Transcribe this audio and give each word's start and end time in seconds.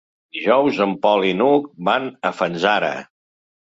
Dijous 0.37 0.79
en 0.85 0.95
Pol 1.05 1.27
i 1.33 1.35
n'Hug 1.43 1.71
van 1.93 2.11
a 2.33 2.37
Fanzara. 2.43 2.95